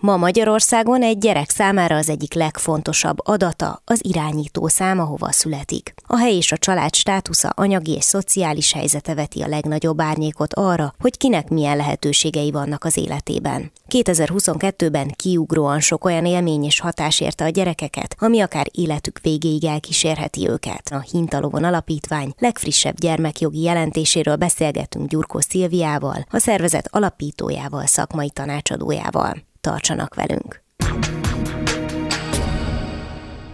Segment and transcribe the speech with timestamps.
[0.00, 5.94] Ma Magyarországon egy gyerek számára az egyik legfontosabb adata az irányító szám, ahova születik.
[6.06, 10.94] A hely és a család státusza, anyagi és szociális helyzete veti a legnagyobb árnyékot arra,
[10.98, 13.72] hogy kinek milyen lehetőségei vannak az életében.
[13.88, 20.48] 2022-ben kiugróan sok olyan élmény és hatás érte a gyerekeket, ami akár életük végéig elkísérheti
[20.48, 20.88] őket.
[20.90, 30.14] A Hintalovon Alapítvány legfrissebb gyermekjogi jelentéséről beszélgetünk Gyurkó Szilviával, a szervezet alapítójával, szakmai tanácsadójával tartsanak
[30.14, 30.60] velünk.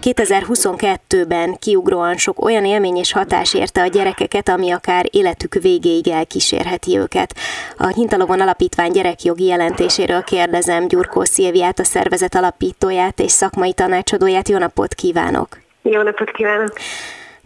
[0.05, 6.99] 2022-ben kiugróan sok olyan élmény és hatás érte a gyerekeket, ami akár életük végéig elkísérheti
[6.99, 7.35] őket.
[7.77, 14.49] A Hintalovon Alapítvány gyerekjogi jelentéséről kérdezem Gyurkó Szilviát, a szervezet alapítóját és szakmai tanácsadóját.
[14.49, 15.59] Jó napot kívánok!
[15.83, 16.73] Jó napot kívánok!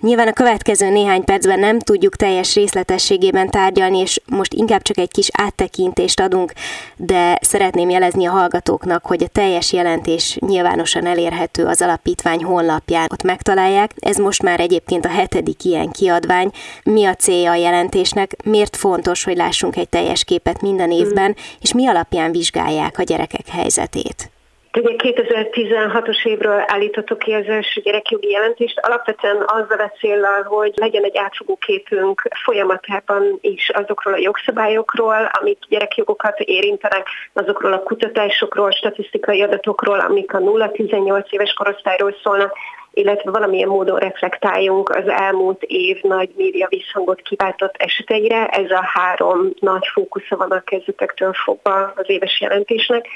[0.00, 5.10] Nyilván a következő néhány percben nem tudjuk teljes részletességében tárgyalni, és most inkább csak egy
[5.10, 6.52] kis áttekintést adunk,
[6.96, 13.06] de szeretném jelezni a hallgatóknak, hogy a teljes jelentés nyilvánosan elérhető az alapítvány honlapján.
[13.12, 13.90] Ott megtalálják.
[13.96, 16.50] Ez most már egyébként a hetedik ilyen kiadvány.
[16.82, 18.36] Mi a célja a jelentésnek?
[18.44, 23.48] Miért fontos, hogy lássunk egy teljes képet minden évben, és mi alapján vizsgálják a gyerekek
[23.48, 24.30] helyzetét?
[24.78, 31.04] Ugye 2016-os évről állítottuk ki az első gyerekjogi jelentést, alapvetően azzal a célral, hogy legyen
[31.04, 39.42] egy átfogó képünk folyamatában is azokról a jogszabályokról, amik gyerekjogokat érintenek, azokról a kutatásokról, statisztikai
[39.42, 42.56] adatokról, amik a 0-18 éves korosztályról szólnak,
[42.92, 48.46] illetve valamilyen módon reflektáljunk az elmúlt év nagy média visszhangot kiváltott eseteire.
[48.46, 53.06] Ez a három nagy fókusza van a kezdetektől fogva az éves jelentésnek.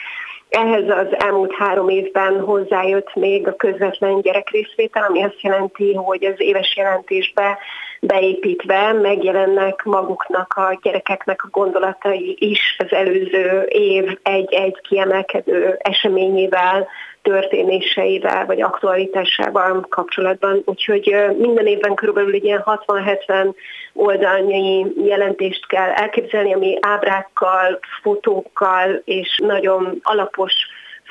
[0.52, 6.34] Ehhez az elmúlt három évben hozzájött még a közvetlen gyerekrészvétel, ami azt jelenti, hogy az
[6.36, 7.58] éves jelentésbe
[8.06, 16.88] beépítve megjelennek maguknak a gyerekeknek a gondolatai is az előző év egy-egy kiemelkedő eseményével,
[17.22, 20.62] történéseivel vagy aktualitásával kapcsolatban.
[20.64, 23.54] Úgyhogy minden évben körülbelül egy ilyen 60-70
[23.92, 30.52] oldalnyi jelentést kell elképzelni, ami ábrákkal, fotókkal és nagyon alapos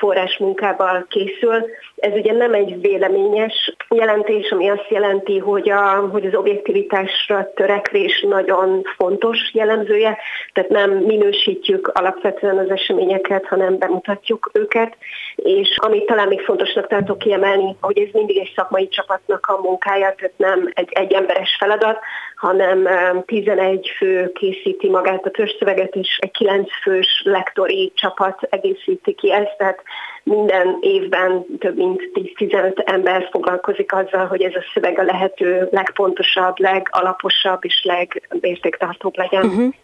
[0.02, 1.66] forrásmunkával készül.
[1.96, 8.24] Ez ugye nem egy véleményes jelentés, ami azt jelenti, hogy, a, hogy az objektivitásra törekvés
[8.28, 10.18] nagyon fontos jellemzője,
[10.52, 14.96] tehát nem minősítjük alapvetően az eseményeket, hanem bemutatjuk őket,
[15.36, 20.14] és amit talán még fontosnak tartok kiemelni, hogy ez mindig egy szakmai csapatnak a munkája,
[20.14, 21.98] tehát nem egy, egy emberes feladat,
[22.36, 22.88] hanem
[23.26, 29.56] 11 fő készíti magát a törzszöveget, és egy 9 fős lektori csapat egészíti ki ezt,
[29.56, 29.82] tehát
[30.24, 32.00] minden évben több mint
[32.38, 37.88] 10-15 ember foglalkozik azzal, hogy ez a szöveg a lehető legpontosabb, legalaposabb és
[38.28, 39.44] legértéktartóbb legyen.
[39.44, 39.74] Uh-huh.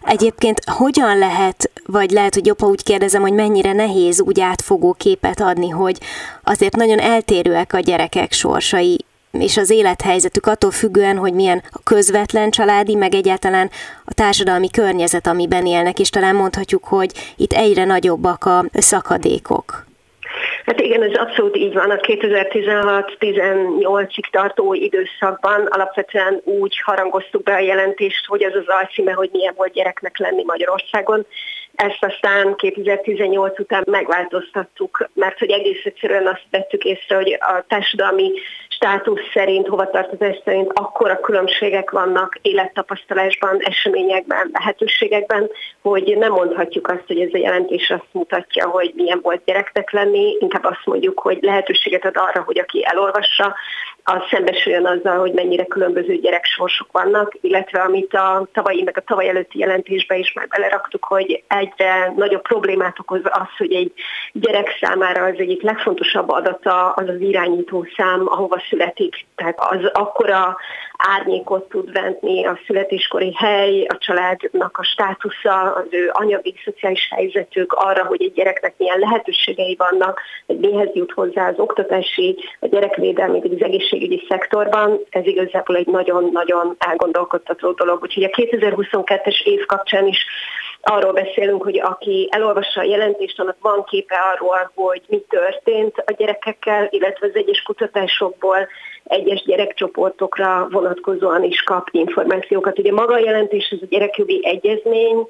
[0.00, 4.92] Egyébként hogyan lehet, vagy lehet, hogy jobb, ha úgy kérdezem, hogy mennyire nehéz úgy átfogó
[4.98, 5.98] képet adni, hogy
[6.42, 9.04] azért nagyon eltérőek a gyerekek sorsai
[9.40, 13.70] és az élethelyzetük attól függően, hogy milyen a közvetlen családi, meg egyáltalán
[14.04, 19.86] a társadalmi környezet, amiben élnek, és talán mondhatjuk, hogy itt egyre nagyobbak a szakadékok.
[20.66, 21.90] Hát igen, ez abszolút így van.
[21.90, 29.30] A 2016-18-ig tartó időszakban alapvetően úgy harangoztuk be a jelentést, hogy az az alcíme, hogy
[29.32, 31.26] milyen volt gyereknek lenni Magyarországon.
[31.74, 38.32] Ezt aztán 2018 után megváltoztattuk, mert hogy egész egyszerűen azt vettük észre, hogy a társadalmi
[38.76, 45.50] státusz szerint, hovatartozás szerint akkora különbségek vannak élettapasztalásban, eseményekben, lehetőségekben,
[45.82, 50.36] hogy nem mondhatjuk azt, hogy ez a jelentés azt mutatja, hogy milyen volt gyereknek lenni,
[50.40, 53.54] inkább azt mondjuk, hogy lehetőséget ad arra, hogy aki elolvassa,
[54.08, 59.28] az szembesüljön azzal, hogy mennyire különböző gyereksorsok vannak, illetve amit a tavalyi, meg a tavaly
[59.28, 63.92] előtti jelentésbe is már beleraktuk, hogy egyre nagyobb problémát okoz az, hogy egy
[64.32, 69.26] gyerek számára az egyik legfontosabb adata az az irányító szám, ahova születik.
[69.34, 70.56] Tehát az akkora
[70.96, 77.72] árnyékot tud venni a születéskori hely, a családnak a státusza, az ő anyagi, szociális helyzetük
[77.72, 83.40] arra, hogy egy gyereknek milyen lehetőségei vannak, hogy mihez jut hozzá az oktatási, a gyerekvédelmi
[83.40, 85.00] vagy az egészségügyi szektorban.
[85.10, 88.02] Ez igazából egy nagyon-nagyon elgondolkodtató dolog.
[88.02, 90.26] Úgyhogy a 2022-es év kapcsán is
[90.88, 96.12] arról beszélünk, hogy aki elolvassa a jelentést, annak van képe arról, hogy mi történt a
[96.12, 98.68] gyerekekkel, illetve az egyes kutatásokból
[99.04, 102.78] egyes gyerekcsoportokra vonatkozóan is kap információkat.
[102.78, 105.28] Ugye maga a jelentés, ez a gyerekjogi egyezmény,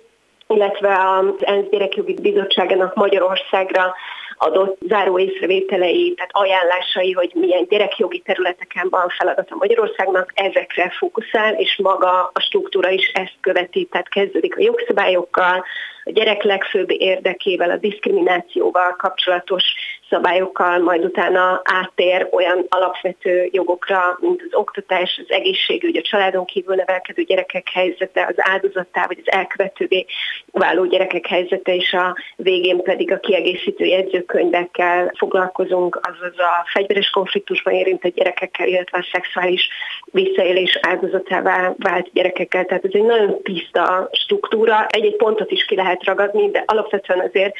[0.49, 3.95] illetve az ENSZ gyerekjogi bizottságának Magyarországra
[4.37, 11.77] adott záró észrevételei, tehát ajánlásai, hogy milyen gyerekjogi területeken van feladata Magyarországnak, ezekre fókuszál, és
[11.83, 15.65] maga a struktúra is ezt követi, tehát kezdődik a jogszabályokkal,
[16.07, 19.65] a gyerek legfőbb érdekével, a diszkriminációval kapcsolatos
[20.11, 26.75] szabályokkal, majd utána áttér olyan alapvető jogokra, mint az oktatás, az egészségügy, a családon kívül
[26.75, 30.07] nevelkedő gyerekek helyzete, az áldozattá vagy az elkövetővé
[30.53, 37.75] váló gyerekek helyzete, és a végén pedig a kiegészítő jegyzőkönyvekkel foglalkozunk, azaz a fegyveres konfliktusban
[37.75, 39.69] érintett gyerekekkel, illetve a szexuális
[40.05, 42.65] visszaélés áldozatává vált gyerekekkel.
[42.65, 44.87] Tehát ez egy nagyon tiszta struktúra.
[44.87, 47.55] Egy-egy pontot is ki lehet ragadni, de alapvetően azért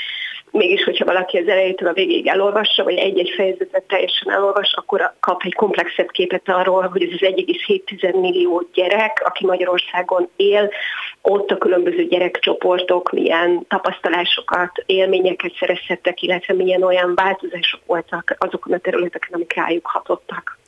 [0.51, 5.43] mégis, hogyha valaki az elejétől a végéig elolvassa, vagy egy-egy fejezetet teljesen elolvas, akkor kap
[5.45, 10.71] egy komplexebb képet arról, hogy ez az 1,7 millió gyerek, aki Magyarországon él,
[11.23, 18.79] ott a különböző gyerekcsoportok milyen tapasztalásokat, élményeket szerezhettek, illetve milyen olyan változások voltak azokon a
[18.79, 20.59] területeken, amik rájuk hatottak.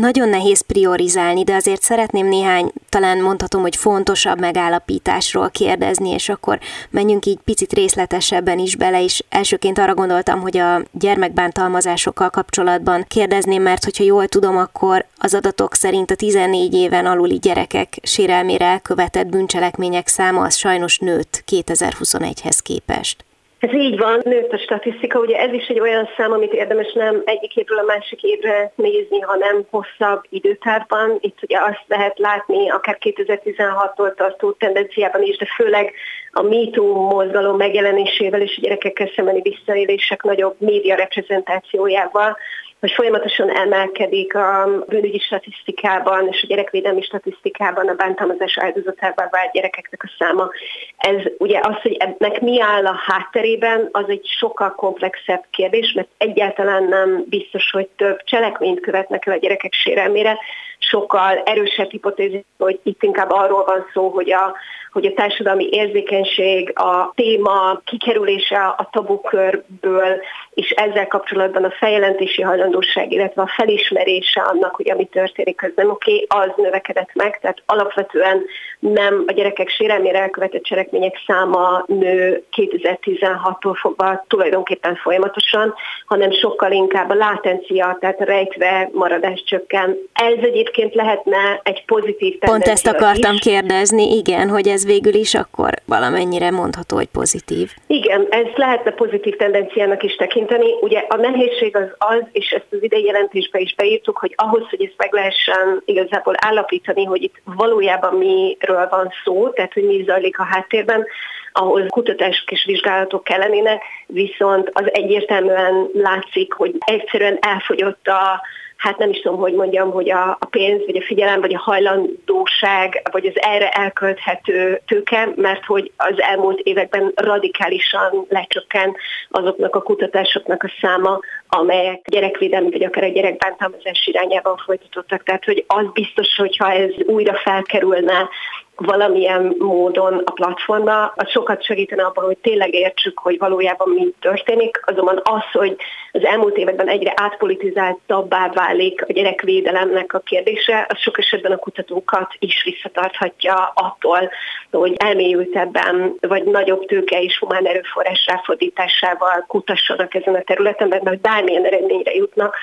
[0.00, 6.58] Nagyon nehéz priorizálni, de azért szeretném néhány, talán mondhatom, hogy fontosabb megállapításról kérdezni, és akkor
[6.90, 13.62] menjünk így picit részletesebben is bele, és elsőként arra gondoltam, hogy a gyermekbántalmazásokkal kapcsolatban kérdezném,
[13.62, 19.26] mert hogyha jól tudom, akkor az adatok szerint a 14 éven aluli gyerekek sérelmére elkövetett
[19.26, 23.24] bűncselekmények száma az sajnos nőtt 2021-hez képest.
[23.58, 27.22] Ez így van, nőtt a statisztika, ugye ez is egy olyan szám, amit érdemes nem
[27.24, 31.18] egyik évről a másik évre nézni, hanem hosszabb időtárban.
[31.20, 35.92] Itt ugye azt lehet látni, akár 2016-tól tartó tendenciában is, de főleg
[36.30, 42.36] a MeToo mozgalom megjelenésével és a gyerekekkel szembeni visszaélések nagyobb média reprezentációjával,
[42.80, 50.02] hogy folyamatosan emelkedik a bűnügyi statisztikában és a gyerekvédelmi statisztikában a bántalmazás áldozatává vált gyerekeknek
[50.02, 50.50] a száma.
[50.96, 56.08] Ez ugye az, hogy ennek mi áll a hátterében, az egy sokkal komplexebb kérdés, mert
[56.16, 60.38] egyáltalán nem biztos, hogy több cselekményt követnek el a gyerekek sérelmére,
[60.78, 64.54] sokkal erősebb hipotézis, hogy itt inkább arról van szó, hogy a
[64.94, 70.22] hogy a társadalmi érzékenység, a téma kikerülése a tabukörből,
[70.54, 72.73] és ezzel kapcsolatban a feljelentési hajlandóság,
[73.08, 78.44] illetve a felismerése annak, hogy ami történik, nem oké, az növekedett meg, tehát alapvetően
[78.78, 85.74] nem a gyerekek sérelmére elkövetett cselekmények száma nő 2016-tól fogva tulajdonképpen folyamatosan,
[86.06, 89.96] hanem sokkal inkább a látencia, tehát a rejtve maradás csökken.
[90.12, 93.40] Ez egyébként lehetne egy pozitív tendencia Pont ezt akartam is.
[93.40, 97.70] kérdezni, igen, hogy ez végül is akkor valamennyire mondható, hogy pozitív.
[97.86, 100.74] Igen, ez lehetne pozitív tendenciának is tekinteni.
[100.80, 104.84] Ugye a nehézség az az, és ezt az idei jelentésbe is beírtuk, hogy ahhoz, hogy
[104.84, 110.38] ezt meg lehessen igazából állapítani, hogy itt valójában miről van szó, tehát hogy mi zajlik
[110.38, 111.06] a háttérben,
[111.52, 118.40] ahhoz kutatások és vizsgálatok kellenének, viszont az egyértelműen látszik, hogy egyszerűen elfogyott a
[118.76, 121.58] hát nem is tudom, hogy mondjam, hogy a, a pénz, vagy a figyelem, vagy a
[121.58, 128.96] hajlandóság, vagy az erre elkölthető tőke, mert hogy az elmúlt években radikálisan lecsökken
[129.28, 135.22] azoknak a kutatásoknak a száma, amelyek gyerekvédelmi, vagy akár a gyerekbántalmazás irányában folytatottak.
[135.22, 138.28] Tehát, hogy az biztos, hogyha ez újra felkerülne
[138.76, 144.80] valamilyen módon a platformra, az sokat segítene abban, hogy tényleg értsük, hogy valójában mi történik,
[144.84, 145.76] azonban az, hogy
[146.12, 152.34] az elmúlt években egyre átpolitizáltabbá válik a gyerekvédelemnek a kérdése, az sok esetben a kutatókat
[152.38, 154.30] is visszatarthatja attól,
[154.70, 161.64] hogy elmélyültebben, vagy nagyobb tőke és humán erőforrás ráfordításával kutassanak ezen a területen, mert bármilyen
[161.64, 162.56] eredményre jutnak,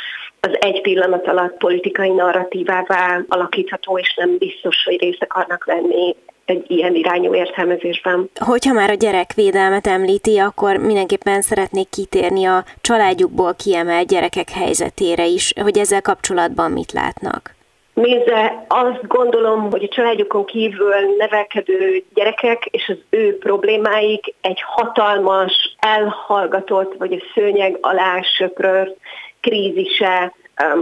[0.48, 6.66] az egy pillanat alatt politikai narratívává alakítható, és nem biztos, hogy részt akarnak venni egy
[6.68, 8.30] ilyen irányú értelmezésben.
[8.40, 15.54] Hogyha már a gyerekvédelmet említi, akkor mindenképpen szeretnék kitérni a családjukból kiemelt gyerekek helyzetére is,
[15.62, 17.56] hogy ezzel kapcsolatban mit látnak.
[17.94, 25.76] Nézze, azt gondolom, hogy a családjukon kívül nevelkedő gyerekek és az ő problémáik egy hatalmas,
[25.80, 28.98] elhallgatott vagy a szőnyeg alá söprört
[29.42, 30.34] krízise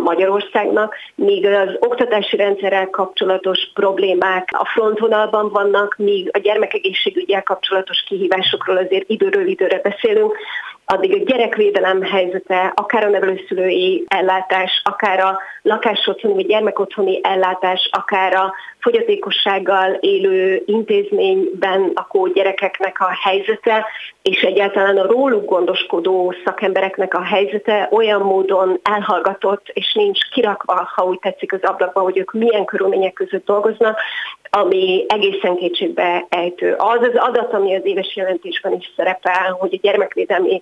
[0.04, 8.78] Magyarországnak, míg az oktatási rendszerrel kapcsolatos problémák a frontvonalban vannak, míg a gyermekegészségügyel kapcsolatos kihívásokról
[8.78, 10.38] azért időről időre beszélünk,
[10.94, 18.34] addig a gyerekvédelem helyzete, akár a nevelőszülői ellátás, akár a lakásotthoni vagy gyermekotthoni ellátás, akár
[18.34, 23.86] a fogyatékossággal élő intézményben lakó gyerekeknek a helyzete,
[24.22, 31.06] és egyáltalán a róluk gondoskodó szakembereknek a helyzete olyan módon elhallgatott, és nincs kirakva, ha
[31.06, 34.00] úgy tetszik az ablakban, hogy ők milyen körülmények között dolgoznak,
[34.50, 36.74] ami egészen kétségbe ejtő.
[36.78, 40.62] Az az adat, ami az éves jelentésben is szerepel, hogy a gyermekvédelmi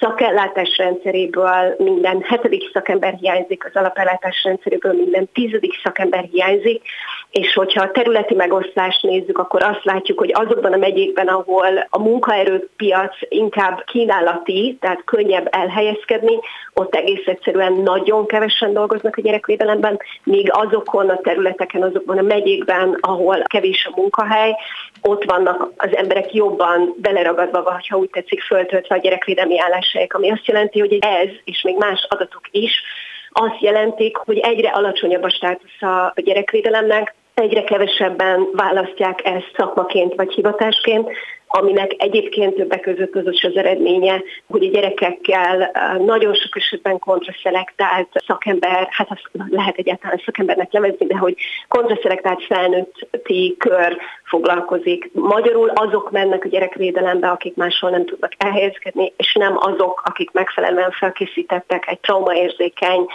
[0.00, 6.82] szakellátás rendszeréből minden hetedik szakember hiányzik, az alapellátás rendszeréből minden tizedik szakember hiányzik,
[7.30, 11.98] és hogyha a területi megosztást nézzük, akkor azt látjuk, hogy azokban a megyékben, ahol a
[11.98, 16.38] munkaerőpiac inkább kínálati, tehát könnyebb elhelyezkedni,
[16.74, 22.98] ott egész egyszerűen nagyon kevesen dolgoznak a gyerekvédelemben, míg azokon a területeken, azokban a megyékben,
[23.00, 24.56] ahol kevés a munkahely,
[25.02, 30.30] ott vannak az emberek jobban beleragadva, vagy ha úgy tetszik, föltöltve a gyerekvédelmi álláshelyek, ami
[30.30, 32.82] azt jelenti, hogy ez, és még más adatok is,
[33.30, 40.32] azt jelentik, hogy egyre alacsonyabb a státusza a gyerekvédelemnek, egyre kevesebben választják ezt szakmaként vagy
[40.32, 41.10] hivatásként,
[41.46, 48.88] aminek egyébként többek között az az eredménye, hogy a gyerekekkel nagyon sok esetben kontraszelektált szakember,
[48.90, 51.36] hát azt lehet egyáltalán szakembernek nevezni, de hogy
[51.68, 53.96] kontraszelektált felnőtti kör
[54.26, 55.10] foglalkozik.
[55.12, 60.90] Magyarul azok mennek a gyerekvédelembe, akik máshol nem tudnak elhelyezkedni, és nem azok, akik megfelelően
[60.90, 63.06] felkészítettek egy traumaérzékeny,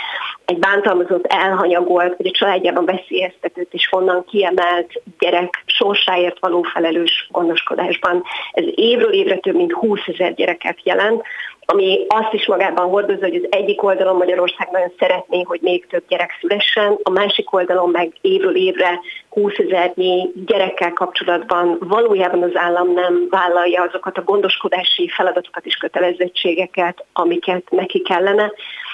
[0.46, 8.24] egy bántalmazott, elhanyagolt, vagy a családjában veszélyeztetett és onnan kiemelt gyerek sorsáért való felelős gondoskodásban.
[8.52, 11.24] Ez évről évre több mint 20 ezer gyereket jelent,
[11.66, 16.04] ami azt is magában hordozza, hogy az egyik oldalon Magyarország nagyon szeretné, hogy még több
[16.08, 19.00] gyerek szülessen, a másik oldalon meg évről évre
[19.30, 27.06] 20 ezernyi gyerekkel kapcsolatban valójában az állam nem vállalja azokat a gondoskodási feladatokat és kötelezettségeket,
[27.14, 28.52] amiket neki kellene.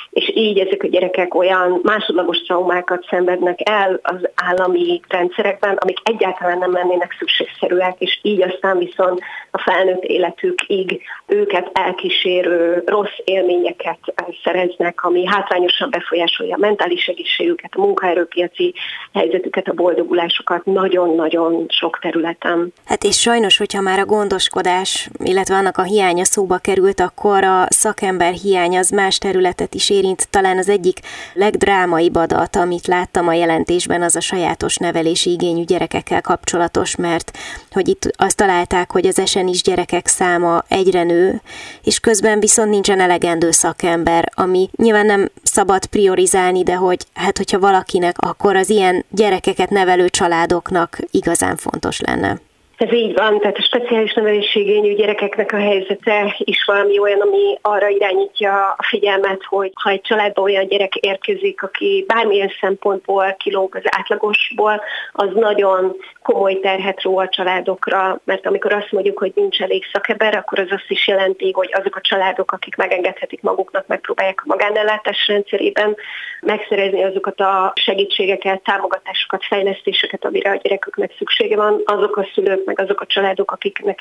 [0.09, 6.57] És így ezek a gyerekek olyan másodlagos traumákat szenvednek el az állami rendszerekben, amik egyáltalán
[6.57, 13.99] nem lennének szükségszerűek, és így aztán viszont a felnőtt életükig őket elkísérő rossz élményeket
[14.43, 18.73] szereznek, ami hátrányosan befolyásolja a mentális egészségüket, a munkaerőpiaci
[19.13, 22.73] helyzetüket, a boldogulásokat nagyon-nagyon sok területen.
[22.85, 27.65] Hát és sajnos, hogyha már a gondoskodás, illetve annak a hiánya szóba került, akkor a
[27.69, 30.26] szakember hiány az más területet is érint.
[30.29, 30.99] Talán az egyik
[31.33, 37.37] legdrámaibb adat, amit láttam a jelentésben, az a sajátos nevelési igényű gyerekekkel kapcsolatos, mert
[37.71, 41.41] hogy itt azt találták, hogy az is gyerekek száma egyre nő,
[41.83, 47.59] és közben viszont nincsen elegendő szakember, ami nyilván nem szabad priorizálni, de hogy hát hogyha
[47.59, 52.46] valakinek, akkor az ilyen gyerekeket nevelő családoknak igazán fontos lenne.
[52.77, 57.87] Ez így van, tehát a speciális nevelésigényű gyerekeknek a helyzete is valami olyan, ami arra
[57.87, 63.81] irányítja a figyelmet, hogy ha egy családban olyan gyerek érkezik, aki bármilyen szempontból kilóg az
[63.97, 64.81] átlagosból,
[65.11, 70.35] az nagyon komoly terhet ró a családokra, mert amikor azt mondjuk, hogy nincs elég szakember,
[70.35, 75.27] akkor az azt is jelenti, hogy azok a családok, akik megengedhetik maguknak, megpróbálják a magánellátás
[75.27, 75.95] rendszerében
[76.41, 82.79] megszerezni azokat a segítségeket, támogatásokat, fejlesztéseket, amire a gyereküknek szüksége van, azok a szülők, meg
[82.79, 83.99] azok a családok, akiknek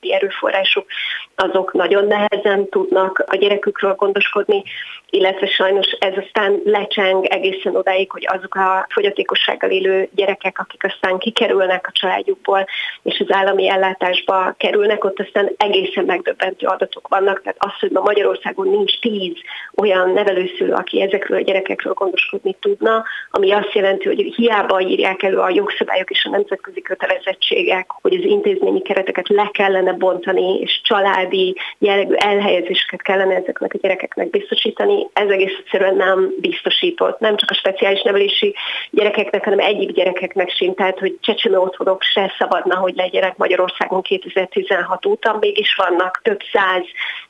[0.00, 0.86] erőforrások,
[1.34, 4.62] azok nagyon nehezen tudnak a gyerekükről gondoskodni,
[5.10, 11.18] illetve sajnos ez aztán lecseng egészen odáig, hogy azok a fogyatékossággal élő gyerekek, akik aztán
[11.18, 12.66] kikerülnek a családjukból,
[13.02, 17.42] és az állami ellátásba kerülnek, ott aztán egészen megdöbbentő adatok vannak.
[17.42, 19.32] Tehát az, hogy ma Magyarországon nincs tíz
[19.76, 25.38] olyan nevelőszülő, aki ezekről a gyerekekről gondoskodni tudna, ami azt jelenti, hogy hiába írják elő
[25.38, 31.56] a jogszabályok és a nemzetközi kötelezettségek, hogy az intézményi kereteket le kellene bontani, és családi
[31.78, 37.54] jellegű elhelyezéseket kellene ezeknek a gyerekeknek biztosítani, ez egész egyszerűen nem biztosított, nem csak a
[37.54, 38.54] speciális nevelési
[38.90, 45.06] gyerekeknek, hanem egyéb gyerekeknek sem, tehát hogy csecsemő otthonok se szabadna, hogy legyenek Magyarországon 2016
[45.06, 46.82] óta, mégis vannak több száz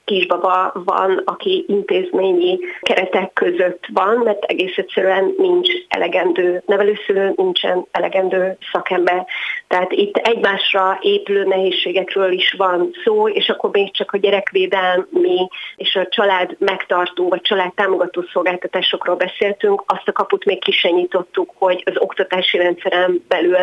[0.08, 8.56] kisbaba van, aki intézményi keretek között van, mert egész egyszerűen nincs elegendő nevelőszülő, nincsen elegendő
[8.72, 9.26] szakember.
[9.66, 15.94] Tehát itt egymásra épülő nehézségekről is van szó, és akkor még csak a gyerekvédelmi és
[15.94, 21.94] a család megtartó vagy család támogató szolgáltatásokról beszéltünk, azt a kaput még kisenyítottuk, hogy az
[21.98, 23.56] oktatási rendszeren belül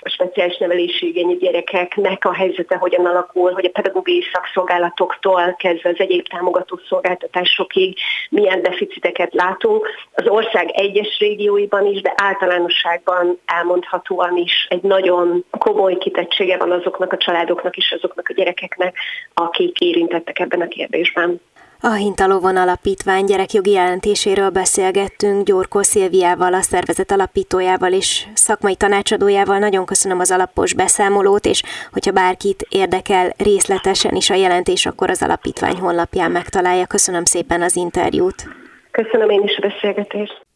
[0.00, 6.04] a speciális nevelési igényű gyerekeknek a helyzete hogyan alakul, hogy a pedagógiai szakszolgálatoktól kezdve illetve
[6.04, 7.98] az egyéb támogató szolgáltatásokig
[8.30, 9.88] milyen deficiteket látunk.
[10.12, 17.12] Az ország egyes régióiban is, de általánosságban elmondhatóan is egy nagyon komoly kitettsége van azoknak
[17.12, 18.96] a családoknak és azoknak a gyerekeknek,
[19.34, 21.40] akik érintettek ebben a kérdésben.
[21.80, 29.58] A Hintalovon Alapítvány gyerekjogi jelentéséről beszélgettünk Gyórkó Szilviával, a szervezet alapítójával és szakmai tanácsadójával.
[29.58, 35.22] Nagyon köszönöm az alapos beszámolót, és hogyha bárkit érdekel részletesen is a jelentés, akkor az
[35.22, 36.86] alapítvány honlapján megtalálja.
[36.86, 38.48] Köszönöm szépen az interjút.
[38.90, 40.46] Köszönöm én is a beszélgetést.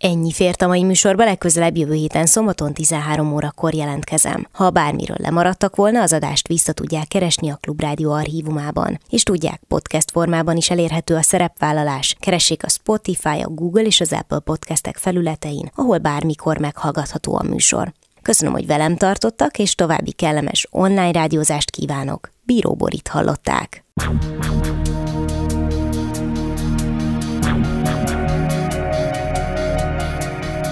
[0.00, 4.46] Ennyi fért a mai műsorba, legközelebb jövő héten szombaton 13 órakor jelentkezem.
[4.52, 9.00] Ha bármiről lemaradtak volna, az adást vissza tudják keresni a Klubrádió archívumában.
[9.10, 12.16] És tudják, podcast formában is elérhető a szerepvállalás.
[12.20, 17.92] Keressék a Spotify, a Google és az Apple podcastek felületein, ahol bármikor meghallgatható a műsor.
[18.22, 22.30] Köszönöm, hogy velem tartottak, és további kellemes online rádiózást kívánok.
[22.42, 23.84] Bíró Borit hallották.